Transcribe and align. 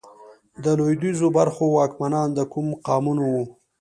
د 0.63 0.65
لوېدیځو 0.77 1.27
برخو 1.37 1.63
واکمنان 1.77 2.27
د 2.33 2.39
کوم 2.51 2.67
قامونه 2.87 3.23
وو؟ 3.31 3.43